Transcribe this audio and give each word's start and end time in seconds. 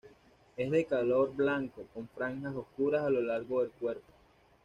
Es 0.57 0.71
de 0.71 0.83
color 0.87 1.35
blanco, 1.35 1.83
con 1.93 2.07
franjas 2.09 2.55
oscuras 2.55 3.03
a 3.03 3.11
lo 3.11 3.21
largo 3.21 3.61
del 3.61 3.69
cuerpo. 3.69 4.11